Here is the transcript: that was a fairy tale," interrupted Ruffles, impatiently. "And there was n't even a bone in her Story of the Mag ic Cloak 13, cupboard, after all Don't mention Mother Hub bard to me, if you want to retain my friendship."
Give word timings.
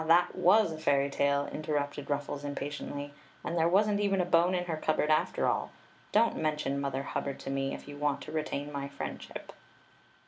that 0.07 0.35
was 0.35 0.71
a 0.71 0.79
fairy 0.79 1.11
tale," 1.11 1.47
interrupted 1.53 2.09
Ruffles, 2.09 2.43
impatiently. 2.43 3.13
"And 3.43 3.55
there 3.55 3.69
was 3.69 3.87
n't 3.87 3.99
even 3.99 4.19
a 4.19 4.25
bone 4.25 4.55
in 4.55 4.63
her 4.65 4.81
Story 4.81 4.81
of 4.81 4.83
the 4.83 4.89
Mag 4.89 4.89
ic 4.89 4.95
Cloak 4.95 4.95
13, 4.95 4.95
cupboard, 4.95 5.11
after 5.11 5.47
all 5.47 5.71
Don't 6.11 6.37
mention 6.37 6.81
Mother 6.81 7.03
Hub 7.03 7.25
bard 7.25 7.39
to 7.41 7.51
me, 7.51 7.75
if 7.75 7.87
you 7.87 7.97
want 7.97 8.21
to 8.21 8.31
retain 8.31 8.71
my 8.73 8.87
friendship." 8.87 9.53